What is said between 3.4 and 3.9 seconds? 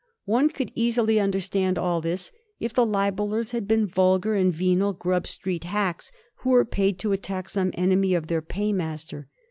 had been